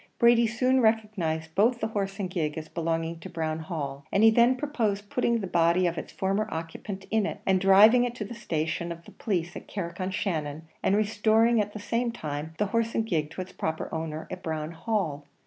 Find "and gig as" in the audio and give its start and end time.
2.19-2.67